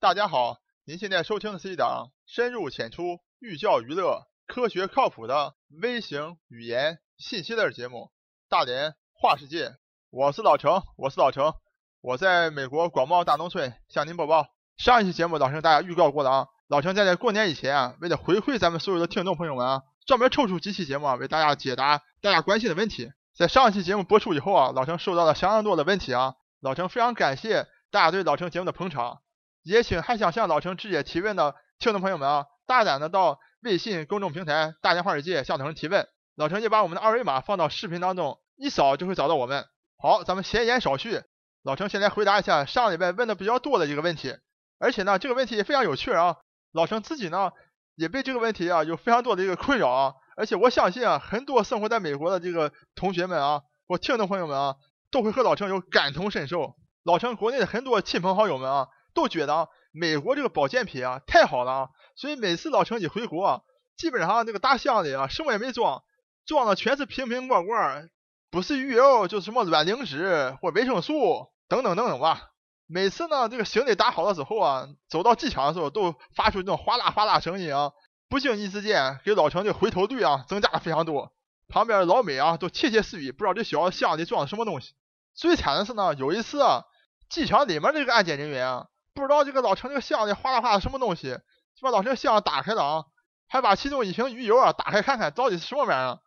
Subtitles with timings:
[0.00, 7.98] 大家好，您现在收听的是一档深入浅出、寓教于乐、科学靠谱的微型语言信息类节目
[8.48, 9.68] 《大连话世界》。
[10.08, 11.52] 我是老程，我是老程，
[12.00, 14.46] 我在美国广袤大农村向您播报。
[14.78, 23.12] 上一期节目老程大家预告过了啊，老程在在过年以前啊，为了回馈咱们所有的听众朋友们啊，专门抽出几期节目啊，为大家解答大家关心的问题。
[23.36, 29.20] 在上一期节目播出以后啊，老程收到了相当多的问题啊，老程非常感谢大家对老程节目的捧场，
[29.62, 39.66] 也请还想向老程直接提问的听众朋友们啊，大胆的到微信公众平台“大连话世界”向老程提问，老程就把我们的二维码放到视频当中，一扫就会找到我们。
[39.98, 41.22] 好，咱们闲言少叙，
[41.62, 44.34] 老程先来回答一下上礼拜问的比较多的一个问题，
[44.78, 46.36] 而且呢，这个问题也非常有趣啊，
[46.72, 47.52] 老程自己呢
[47.96, 50.14] 也被这个问题啊有非常多的一个困扰啊。
[50.36, 54.76] 而且我相信啊，很多生活在美国的这个同学们啊，或听众朋友们啊，
[55.10, 56.76] 都会和老程有感同身受。
[57.04, 63.64] 老程国内的很多亲朋好友们啊，都觉得美国这个保健品啊太好了啊，所以每次老程一回国，
[63.96, 66.02] 基本上这个大箱里啊什么也没装，
[66.46, 68.10] 装的全是瓶瓶罐罐，
[68.50, 72.50] 不是鱼油就是什么卵磷脂或维生素等等等等吧。
[72.86, 77.92] 每次呢，这个行李打好了之后啊，走到机场的时候都发出这种哗啦哗啦声音啊。
[78.28, 81.32] 不经意之间，给老程的回头率啊增加了非常多。
[81.68, 84.94] 旁边的老美啊都窃窃私语，不知道这小子箱里装的什么东西。
[85.34, 86.82] 最惨的是呢，有一次啊，
[87.28, 88.86] 机场里面这个安检人员啊，
[89.20, 91.30] 不知道这个老陈这个箱里哗啦哗啦什么东西，
[91.76, 93.04] 就把老程箱打开了啊，
[93.48, 96.18] 还把其中一瓶鱼油啊打开看看到底是什么玩意儿。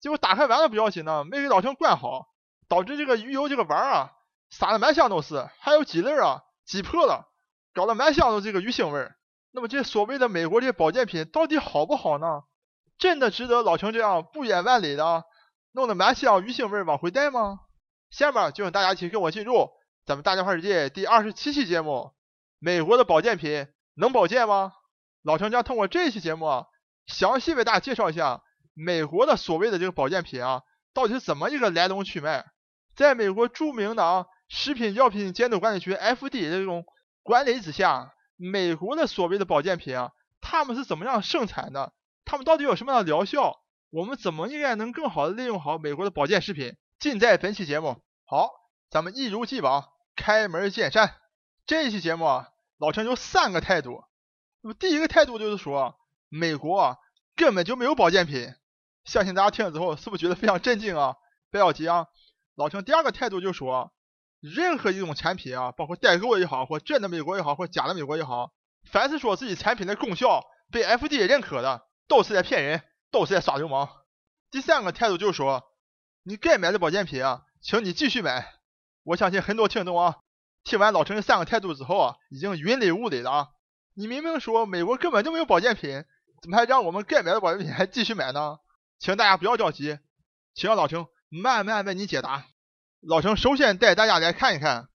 [0.00, 2.26] 结果打开完了不要紧呢，没给老陈灌好，
[2.68, 4.12] 导致这个鱼油这个丸啊
[4.50, 7.28] 撒的满箱都是，还有几粒啊挤破了，
[7.72, 9.16] 搞得满箱都这个鱼腥味儿。
[9.52, 12.42] 那么这所谓的美国这些保健品到底好不好呢？
[12.98, 15.24] 真的值得老陈这样不远万里的
[15.72, 17.60] 弄得满箱鱼腥味儿往回带吗？
[18.10, 19.70] 下面就请大家一起跟我进入
[20.04, 22.12] 咱们大家话世界第二十七期节目：
[22.64, 24.72] 美国的保健品能保健吗？
[25.22, 26.66] 老程将通过这期节目啊，
[27.06, 28.40] 详细为大家介绍一下
[28.72, 30.62] 美国的所谓的这个保健品啊，
[30.94, 32.46] 到底是怎么一个来龙去脉。
[32.94, 36.84] 在美国著名的啊食品药品监督管理局 FDA 这种
[37.24, 38.14] 管理之下。
[38.36, 40.10] 美国的所谓的保健品啊，
[40.40, 41.92] 他们是怎么样生产的？
[42.24, 43.60] 他们到底有什么样的疗效？
[43.90, 46.76] 我们怎么应该能更好的利用好美国的保健食品？
[46.98, 47.98] 尽在本期节目。
[48.24, 48.50] 好，
[48.90, 51.14] 咱们一如既往开门见山。
[51.66, 52.48] 这期节目啊，
[52.82, 54.02] 老陈有三个态度。
[54.60, 55.96] 那么第一个态度就是说，
[56.28, 56.98] 美国
[57.36, 58.52] 根本就没有保健品。
[59.04, 61.14] 相信大家听了之后，是不是觉得非常震惊啊？
[61.52, 62.08] 不要急啊，
[62.56, 63.92] 老陈第二个态度就是说。
[64.40, 68.52] 任何一种产品啊，包括代购也好，或真的美国也好，或假的美国也好，
[68.90, 72.82] 凡是说自己产品的功效被 FDA 认可的，都是在骗人，
[73.12, 73.88] 都是在耍流氓。
[74.50, 75.62] 第三个态度就是说，
[76.24, 78.52] 你该买的保健品啊，请你继续买。
[79.04, 80.16] 我相信很多听众啊，
[80.64, 83.48] 听完老陈这三个态度之后啊，已经云里雾里了啊。
[83.94, 86.04] 你明明说美国根本就没有保健品，
[86.40, 88.58] 怎么还让我们该买的保健品还继续买呢？
[88.98, 89.98] 请大家不要着急，
[90.54, 92.46] 请让老陈慢慢为你解答。
[93.00, 94.88] 老程首先带大家来看一看，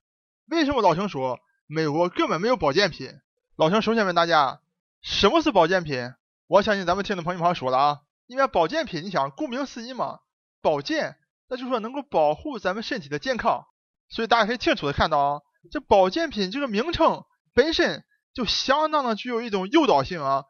[0.49, 3.11] 为什么老程说美国根本没有保健品？
[3.57, 4.61] 老程首先问大家，
[5.01, 6.13] 什么是保健品？
[6.47, 10.19] 我相信咱们听众朋友们说了啊，因为保健品，你想顾名思义嘛，
[10.61, 11.17] 保健，
[11.49, 13.65] 那就是说能够保护咱们身体的健康。
[14.09, 15.41] 所以大家可以清楚的看到啊，
[15.71, 17.23] 这保健品这个名称
[17.53, 20.43] 本身就相当的具有一种诱导性啊，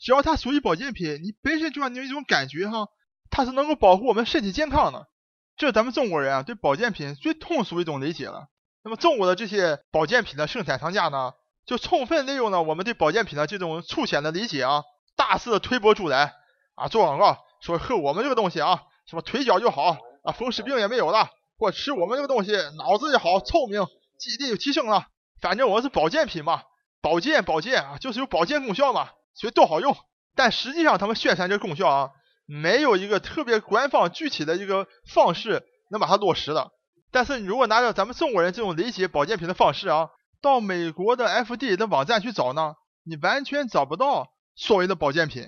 [0.00, 2.88] 只要它属于保健品，你本身就让你有一种感觉哈，
[3.30, 5.08] 它是能够保护我们身体健康的。
[5.56, 8.48] 这是咱们中国人啊对保健品最通俗一种理解了。
[8.82, 11.32] 那么中国的这些保健品的生产厂家呢，
[11.64, 14.82] 就充分利用了我们对保健品的这种粗浅的理解啊，
[15.16, 16.32] 大肆的推波助澜
[16.74, 23.86] 啊，做广告说喝我们这个东西啊，什么腿脚就好啊，风湿病也没有了，或吃我们这个东西脑子也好，聪明，
[24.18, 25.08] 记忆力就提升了。
[25.40, 26.62] 反正我是保健品嘛，
[27.00, 29.96] 保健保健啊，就是有保健功效嘛，所以都好用。
[30.34, 32.10] 但实际上他们宣传这个功效啊。
[32.46, 36.72] 没有一个特别官方具体的一个方式能把它落实的。
[37.10, 40.10] 但是你如果拿着咱们中国人这种理解保健品的方式啊，
[40.42, 45.46] 到美国的 FDA 的网站去找呢，你完全找不到所谓的保健品。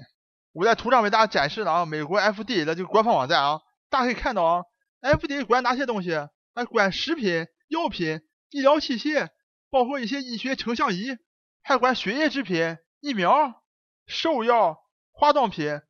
[0.54, 3.60] 我在图上为大家展示了啊，美国 FDA 的这个官方网站啊，
[3.90, 4.62] 大家可以看到啊
[5.02, 6.14] ，FDA 管哪些东西？
[6.54, 9.30] 哎，管食品、药品、医疗器械，
[9.70, 11.16] 包括一些医学成像仪，
[11.62, 13.62] 还管血液制品、疫苗、
[14.06, 14.78] 兽药、
[15.12, 15.80] 化妆品。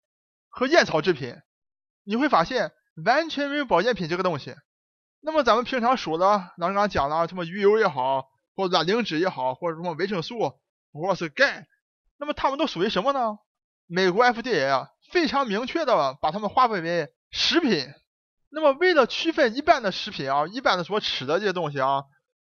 [0.58, 1.36] 和烟草制品，
[2.02, 2.72] 你会发现
[3.04, 4.54] 完全没有保健品这个东西。
[5.20, 8.24] 那么咱们平常说的，刚刚讲了什么鱼油也好，
[8.54, 10.58] 或者卵磷脂也好，或者什么维生素，
[10.94, 11.66] 或者是钙，
[12.16, 13.36] 那么它们都属于什么呢？
[13.86, 17.86] 美国 FDA 啊非常明确的把它们划分为食品。
[18.48, 22.04] 那么为了区分一般的食品啊，一般的所吃的这些东西啊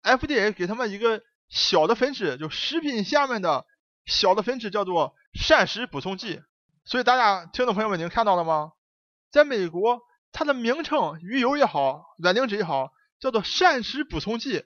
[0.04, 3.66] ，FDA 给他们一个小的分支，就食品下面的
[4.06, 6.42] 小的分支叫做膳食补充剂。
[6.86, 8.72] 所以大家听众朋友们，您看到了吗？
[9.32, 10.02] 在美国，
[10.32, 14.66] 它的名称鱼油也好，卵磷脂也好，叫做膳食补充剂，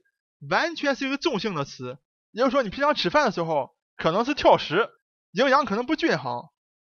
[0.49, 1.97] 完全是一个中性的词。
[2.31, 4.89] 也就是说，你平常吃饭的时候可能是挑食，
[5.31, 6.43] 营养可能不均衡，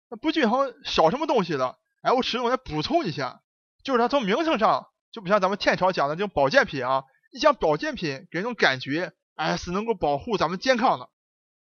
[0.09, 3.41] 那不均衡少什么东西了，哎，我使用来补充一下。
[3.81, 11.09] 就是它从名称上就不像咱们天朝讲的这种保健品啊，一讲保健品给人种感觉，哎，是能够保护咱们健康的。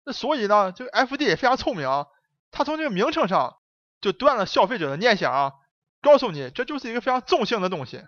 [0.04, 2.06] 那所以呢，这个 FDA 非常聪明啊，
[2.50, 3.56] 它从这个名称上
[4.00, 5.52] 就断了消费者的念想啊，
[6.00, 8.02] 告诉你这就是一个非常中性的东西。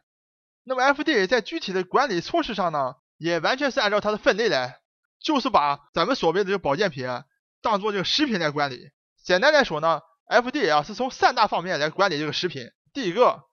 [0.64, 4.80] 那么 FDA 在具体的管理措施上呢，也完全是按照它的分类来，
[5.20, 7.06] 就是把咱们所谓的这个保健品
[7.62, 8.90] 当做这个食品来管理。
[9.22, 12.70] 简单来说呢，FDA 啊是从三大方面来管理这个食品。
[12.92, 13.44] 第一个。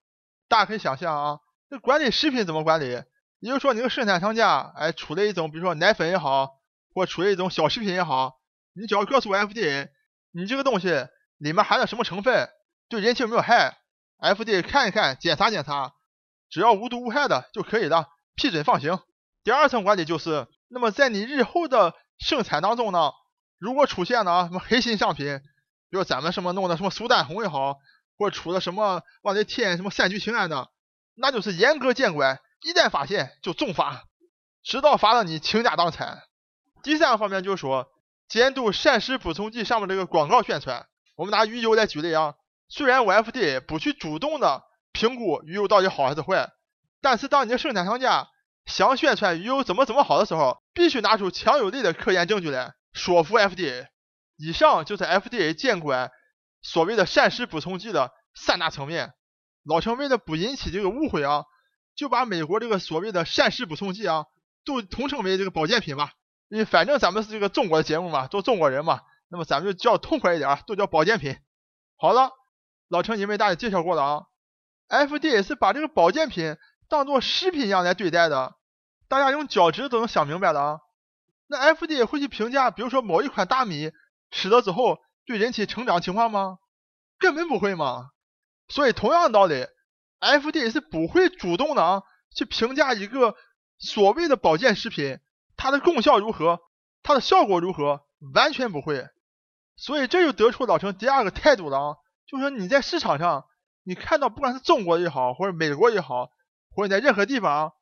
[0.49, 1.39] 大家可以想象啊，
[1.69, 3.03] 这管理食品怎么管理？
[3.39, 6.59] 也就是说，你个生产厂家，哎，出了一种，比如说奶粉也好，
[6.93, 8.39] 或出了一种小食品也好，
[8.73, 9.89] 你只要告诉 FDA，
[10.31, 10.89] 你这个东西
[11.37, 12.49] 里面含了什么成分，
[12.89, 13.77] 对人体有没有害
[14.19, 15.93] ？FDA 看一看，检查检查，
[16.49, 18.99] 只要无毒无害的就可以了，批准放行。
[19.43, 23.11] 第二层管理就是，那么在你日后的生产当中呢，
[23.59, 25.39] 如果出现了什么黑心商品，
[25.89, 27.77] 比如咱们什么弄的什么苏丹红也好。
[28.19, 30.71] 或者出了什么往里添什么三聚氰胺的，
[31.13, 34.03] 那就是严格监管，一旦发现就重罚，
[34.63, 36.23] 直到罚到你倾家荡产。
[36.83, 37.87] 第三个方面就是说，
[38.27, 40.87] 监督膳食补充剂上面这个广告宣传。
[41.15, 42.35] 我们拿鱼油来举例啊，
[42.67, 46.51] 虽然我 FDA 不去主动的评估鱼油到底好还是坏，
[47.01, 48.27] 但是当你的生产厂家
[48.65, 53.87] 想宣传鱼油怎么怎么好的时候，必须拿出强有力的科研证据来说服 FDA。
[54.37, 56.11] 以上就是 FDA 监管。
[56.63, 59.13] 所谓的膳食补充剂的三大层面，
[59.63, 61.45] 老陈为了不引起这个误会啊，
[61.97, 64.27] 就把美国这个所谓的膳食补充剂啊，
[64.63, 66.13] 都统称为这个保健品吧。
[66.47, 71.37] 因为反正咱们是这个中国的节目嘛，都中国人嘛，那么咱们就叫痛快一点，都叫保健品。
[71.97, 72.31] 好了，
[72.87, 74.23] 老陈已经为大家介绍过了啊
[74.87, 76.55] ，FDA 是把这个保健品
[76.87, 78.55] 当做食品一样来对待的，
[79.09, 80.79] 大家用脚趾都能想明白了啊。
[81.47, 83.91] 那 FDA 会去评价，比如说某一款大米
[84.31, 84.99] 吃了之后。
[85.27, 86.57] 对人体成长情况吗？
[87.19, 88.11] 根本不会嘛。
[88.69, 89.67] 所以同样的道理
[90.19, 92.03] ，FDA 是不会主动的啊
[92.35, 93.35] 去评价一个
[93.77, 95.19] 所谓的保健食品
[95.55, 96.59] 它的功效如何，
[97.03, 99.07] 它的效果如何，完全不会。
[99.75, 101.95] 所以这就得出老陈第二个态度了啊，
[102.27, 103.45] 就是说你在市场上
[103.83, 106.29] 你看到不管是中国也好，或者美国也好，
[106.75, 107.73] 或者在任何地方，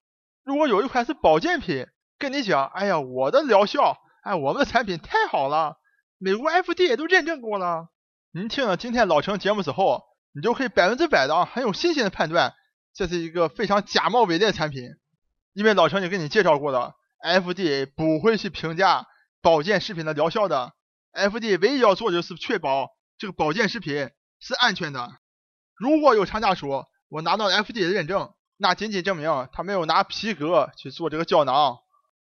[0.43, 1.87] 如果有一款是保健品，
[2.19, 5.77] 跟你讲，哎呀，我的疗效，哎，我们的产品太好了。
[6.17, 7.89] 美国 FDA 都认证过了，
[8.31, 10.03] 您听了今天老陈节目之后，
[10.35, 12.53] 你就可以百分之百的啊，很有信心的判断，
[12.93, 14.83] 这是一个非常假冒伪劣的产品，
[15.53, 16.93] 因为老陈也给你介绍过了
[17.23, 19.07] ，FDA 不会去评价
[19.41, 20.73] 保健食品的疗效的
[21.13, 24.09] ，FDA 唯一要做的就是确保这个保健食品
[24.39, 25.09] 是安全的。
[25.73, 31.77] 如果有厂家说我拿到 FDA 的认证，那仅仅证明他没有拿皮革去做这个胶囊，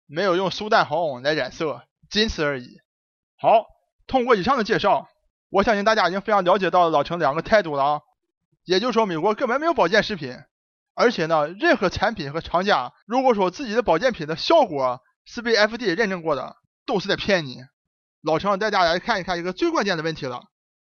[0.07, 2.79] 没有用苏丹红来染色，仅此而已。
[3.37, 3.65] 好。
[4.07, 5.07] 通过以上的介绍，
[5.49, 8.01] 我相信大家已经非常了解到老陈两个态度了啊。
[8.65, 10.37] 也就是说，美国根本没有保健食品，
[10.93, 16.55] 而且呢，任何产品和厂家如果说自己的保健品的效果是被 FDA 认证过的，
[16.85, 17.63] 都是在骗你。
[18.21, 20.43] 老陈带大家来看一看一个最关键的问题了，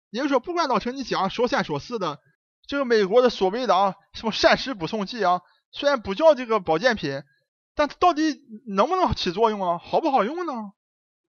[0.10, 2.20] 也就是说，不管老陈你讲说三说四的，
[2.68, 7.24] 这个美国的所谓的啊什么膳食补充剂啊，虽然不叫这个保健品，
[7.74, 9.80] 但到底能不能起作用啊？
[9.80, 10.54] 好不好用呢？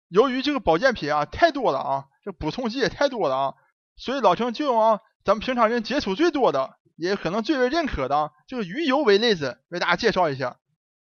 [0.08, 3.54] 由于这个保健品啊太多了啊，这补充剂也太多了啊，
[3.96, 10.58] 所以老陈就用啊咱们平常人接触最多的，也可能最为认可的这个鱼油为例子，为大家介绍一下。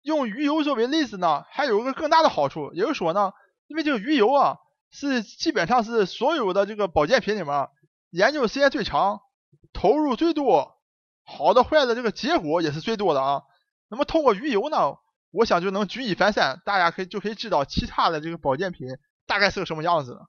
[0.03, 3.33] 用鱼油作为例子呢，还有一个更大的好处，也就是说呢，
[3.67, 4.57] 因为这个鱼油啊
[4.91, 7.69] 是基本上是所有的这个保健品里面
[8.11, 9.21] 研究时间最长、
[9.73, 10.77] 投入最多、
[11.25, 13.43] 好的坏的这个结果也是最多的啊。
[13.89, 14.97] 那么通过鱼油呢？
[15.31, 18.87] 我想就能举一反三，大家可以就可以知道其他的这个保健品
[19.27, 20.21] 大概是个什么样子。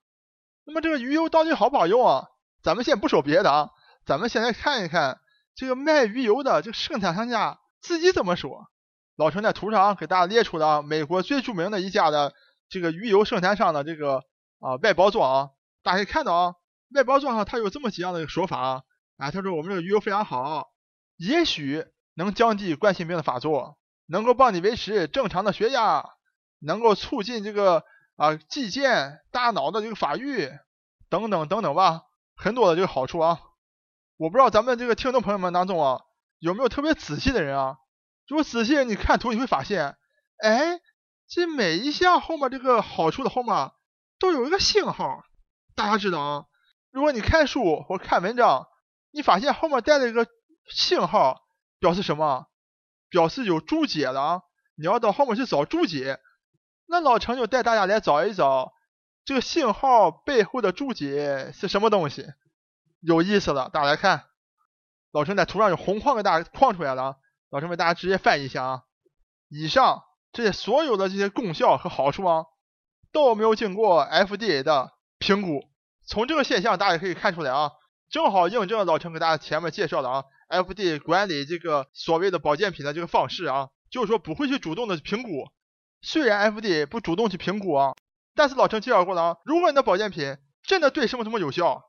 [0.65, 2.29] 那么这个鱼油到底好不好用啊？
[2.62, 3.70] 咱们先不说别的啊，
[4.05, 5.20] 咱们先来看一看
[5.55, 8.70] 这个卖鱼油的这个生产商家自己怎么说。
[9.15, 12.34] 老陈在图上给大家列出了美国最著名的一家的
[12.70, 14.24] 这个鱼油生产商的这个
[14.60, 15.50] 啊外包装啊，
[15.84, 16.55] 大家可以看到啊，
[16.96, 18.82] 外包装上它有这么几样的说法啊，
[19.17, 20.70] 啊，他说我们这个鱼油非常好，
[21.17, 23.77] 也许能降低冠心病的发作。
[24.05, 26.03] 能够帮你维持正常的血压，
[26.60, 30.51] 能够促进这个啊肌腱、大脑的这个发育
[31.10, 32.03] 等等等等吧，
[32.36, 33.39] 很多的这个好处啊。
[34.17, 36.01] 我不知道咱们这个听众朋友们当中啊，
[36.39, 37.77] 有没有特别仔细的人啊？
[38.27, 39.98] 如果仔细你看图，你会发现，
[40.38, 40.79] 哎，
[41.27, 43.72] 这每一项后面这个好处的后面
[44.20, 45.24] 都有一个星号，
[45.75, 46.46] 大家知道啊？
[46.91, 48.67] 如果你看书或看文章，
[49.12, 50.27] 你发现后面带了一个
[50.70, 51.41] 星号，
[51.79, 52.48] 表示什么？
[53.10, 54.41] 表示有注解的啊。
[54.75, 56.20] 你要到后面去找注解，
[56.86, 58.74] 那老陈就带大家来找一找
[59.25, 62.28] 这个信号背后的注解是什么东西，
[63.00, 63.70] 有意思了。
[63.70, 64.25] 大家来看，
[65.12, 67.18] 老陈在图上有红框给大家框出来了。
[67.50, 68.84] 老陈为大家直接翻译一下啊，
[69.48, 72.46] 以上这些所有的这些功效和好处啊，
[73.12, 75.63] 都没有经过 FDA 的评估。
[76.06, 77.72] 从这个现象大家可以看出来啊，
[78.10, 85.48] 正好印证了老陈给大家前面介绍的啊，FDA 管理这个所谓的保健品的这个方式啊，就是说不会去主动的评估。
[86.03, 87.95] 虽然 FDA 不主动去评估啊，
[88.36, 91.81] 但是老陈介绍过了啊，如果你的保健品真的对什么什么有效，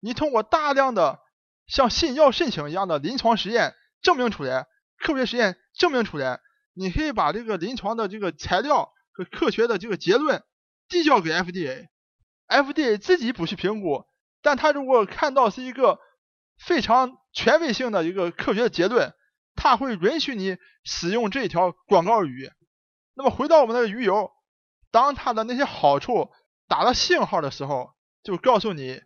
[0.00, 1.20] 你通过大量的
[1.66, 4.66] 像信药申请一样的临床实验证明出来。
[4.98, 6.40] 科学实验证明出来，
[6.74, 10.42] 你可以把这个临床的这个材料和科学的这个结论
[10.88, 14.04] 递交给 FDA，FDA 自己不去评估，
[14.42, 15.98] 但他如果看到是一个
[16.58, 19.14] 非常权威性的一个科学的结论，
[19.54, 22.50] 他会允许你使用这条广告语。
[23.20, 24.32] 那么回到我们的鱼油，
[24.90, 26.32] 当它的那些好处
[26.68, 29.02] 打了星号的时候，就告诉你，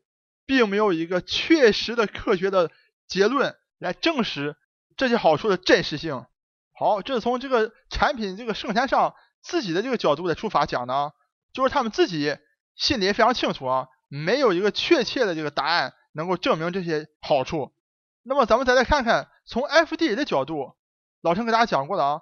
[0.47, 2.71] 并没有一个确实的科学的
[3.09, 4.57] 结论来证实。
[4.97, 6.25] 这些好处的真实性，
[6.73, 11.13] 好，这是从这个产品这个生产商自己的这个角度来出发讲的，
[11.53, 12.39] 就是他们自己
[12.77, 17.75] 心里也非常清楚啊，没有一个确切的这个答案能够证明这些好处。
[18.23, 20.77] 那么咱们再来看看从 FDA 的角度，
[21.21, 22.21] 老陈给大家讲过了啊，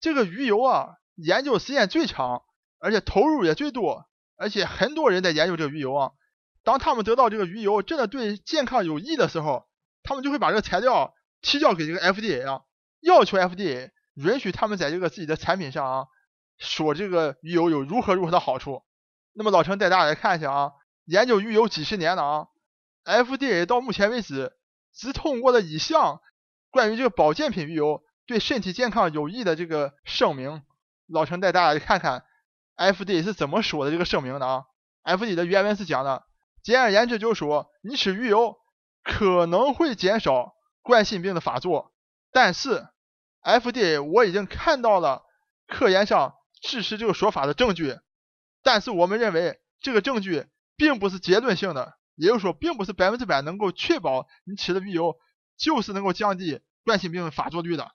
[0.00, 2.42] 这个鱼油啊，研究时间最长，
[2.78, 6.10] 而且投入也最多，而且很多人在研究这个鱼油啊。
[6.62, 9.66] 当他们得到这个鱼油真的对健康有益的时候，
[10.02, 11.14] 他们就会把这个材料。
[11.44, 12.62] 提交给这个 FDA 啊，
[13.00, 16.06] 要求 FDA 允许他们在这个自己的产品上啊，
[16.56, 18.84] 说这个鱼油有如何如何的好处。
[19.32, 20.72] 那么老陈带大家来看一下啊，
[21.04, 22.46] 研究鱼油几十年了啊
[23.04, 24.52] ，FDA 到目前为止
[24.94, 26.20] 只通过了一项
[26.70, 30.62] 关于这个保健品鱼油对身体健康有益的这个声明。
[31.12, 32.24] 老陈带大家去看看
[32.76, 34.64] FDA 是怎么说的这个声明的啊
[35.04, 36.24] ？FDA 的原文是讲的，
[36.62, 38.56] 简而言之就是说，你吃鱼油
[39.04, 40.54] 可能会减少。
[40.84, 41.92] 冠心病的发作，
[42.32, 42.88] 但是
[43.44, 45.22] FDA 我已经看到了
[45.68, 48.00] 科研上支持这个说法的证据，
[48.64, 55.14] 但是我们认为这个证据并不是结论性的，也就是说，并不是百分之百能够确保你吃的鱼油
[55.56, 57.92] 就是能够降低冠心病的发作率的。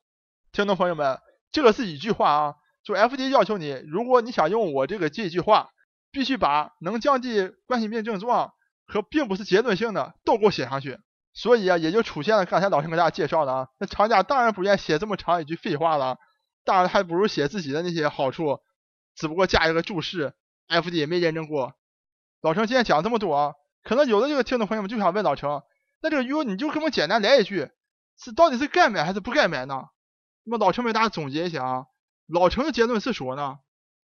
[0.53, 1.19] 听众朋友们，
[1.51, 2.55] 这个是一句话啊，
[2.87, 5.71] 就 F D 要求你，如果你想用我这个这句话，
[6.09, 8.53] 必须把能降低冠心病症状
[8.85, 10.97] 和并不是结论性的都给我写上去。
[11.33, 16.17] 所以啊，也就出现了刚才老师给大家介绍的啊，那厂家当然不愿意写这么长一句废话了，
[16.63, 18.61] 当然还不如写自己的那些好处，
[19.17, 20.33] 只不过加一个注释
[20.69, 21.73] ，FDA 没认证过。
[22.41, 23.53] 老陈今天讲这么多啊，
[23.83, 25.61] 可能有的这个听众朋友们就想问老陈，
[26.01, 27.69] 那这个鱼油你就给我简单来一句，
[28.17, 29.89] 是到底是该买还是不该买呢？
[30.45, 31.85] 那么老陈为大家总结一下啊，
[32.27, 33.59] 老陈的结论是说呢，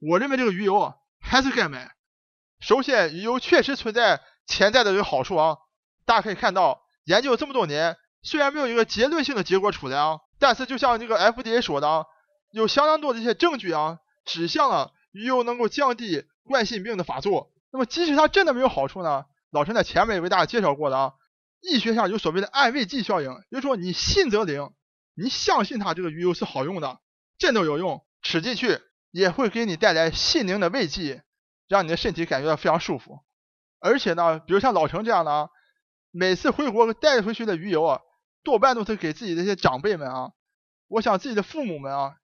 [0.00, 1.94] 我认为这个鱼油还是该买。
[2.60, 5.58] 首先，鱼油确实存在潜在的这个好处啊，
[6.04, 6.82] 大家可以看到。
[7.04, 12.04] 研究这么多年，虽然没有一个结论性的结果出来啊，但是就像这个 FDA 说的啊，
[12.52, 17.50] 有相当多的一些证据啊，指向了鱼油能够降低冠心病的发作。
[17.72, 19.24] 那么即使它真的没有好处呢？
[19.50, 21.12] 老陈在前面也为大家介绍过了啊，
[21.62, 24.70] 医学上有所谓的安慰剂效应，就是说你信则灵，
[25.14, 27.00] 你相信它这个鱼油是好用的，
[27.38, 28.80] 真的有用，吃进去
[29.10, 31.24] 也会给你带来心灵的慰藉，
[31.68, 33.20] 让你的身体感觉到非常舒服。
[33.80, 35.48] 而且呢，比如像老陈这样的啊。
[36.10, 38.00] 每次回国带回去的鱼油啊，
[38.42, 40.30] 多半都是给自己的一些长辈们啊。
[40.88, 42.14] 我想自己的父母们啊，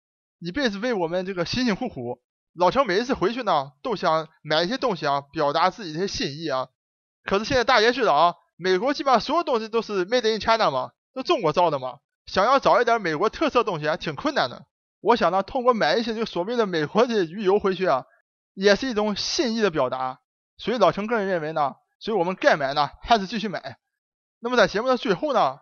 [0.40, 2.22] 一辈子为我们这个辛辛苦苦。
[2.54, 6.68] 老陈每一次回去呢，都想买一些东西啊，表达自己的心意啊。
[7.24, 11.98] 可是现在大家知道啊，美国基本上所有东西都是 Made in China 嘛，都中国造的嘛。
[12.24, 14.64] 想要找一点美国特色东西还挺困难的。
[15.04, 18.06] 我想呢，通过买一些这个所谓的美国的鱼油回去啊，
[18.54, 20.20] 也是一种心意的表达。
[20.56, 21.74] 所以老陈个人认为呢。
[22.00, 23.78] 所以我们该买呢，还是继续买。
[24.40, 25.58] 那么在节目的最后呢，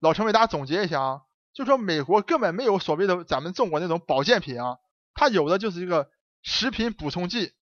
[0.00, 1.20] 老陈为大家总结一下啊，
[1.54, 4.76] 就说美国根本没有所谓的咱们中国那种保健品啊，
[5.14, 6.10] 它有的就是一个
[6.42, 7.52] 食品补充剂。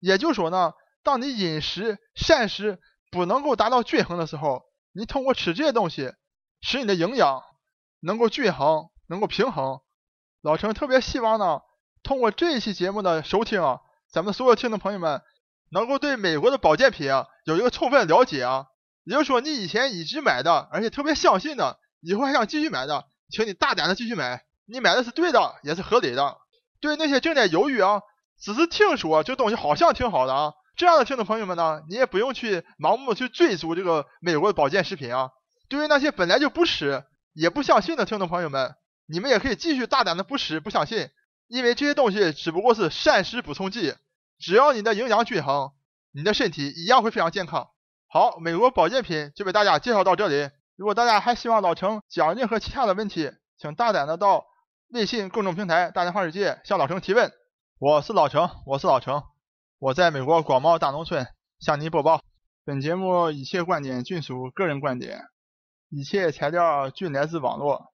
[0.00, 0.72] 也就是说呢，
[1.02, 2.78] 当你饮食膳食
[3.10, 4.62] 不能够达到均衡的时候，
[4.92, 6.10] 你通过吃这些东西，
[6.62, 7.42] 使你的营养
[8.00, 9.80] 能够均衡，能够平衡。
[10.44, 11.60] 老陈特别希望呢，
[12.02, 13.80] 通过这一期节目的收听啊，
[14.12, 15.22] 咱们所有听众朋友们。
[15.72, 18.66] 能够对美国的保健品啊有一个充分了解啊，
[19.04, 26.36] 也就是说你以前一直买的，而且特别相信的，以后还想继续买的，请你大胆的继续买，你买的是对的，也是合理的。
[26.80, 28.02] 对那些正在犹豫啊，
[28.38, 30.52] 只是听说这东西好像挺好的啊。
[30.76, 35.30] 这样的听众朋友们呢，你也不用去盲目去追逐这个美国的保健食品啊。
[35.68, 41.10] 对于那些本来就不吃也不相信的听众朋友们，你们也可以继续大胆的不吃不相信，
[41.46, 43.94] 因为这些东西只不过是膳食补充剂，
[44.38, 45.72] 只要你的营养均衡，
[46.12, 47.68] 你的身体一样会非常健康。
[48.08, 50.50] 好，美国保健品就为大家介绍到这里。
[50.76, 54.44] 如果大家还希望老程讲任何其他的问题，请大胆的到
[54.88, 57.32] 微信公众平台“大连话世界”向老程提问。
[57.78, 59.22] 我是老程，我是老程。
[59.78, 61.26] 我在美国广袤大农村
[61.60, 62.22] 向您播报。
[62.64, 65.20] 本节目一切观点均属个人观点，
[65.90, 67.93] 一切材料均来自网络。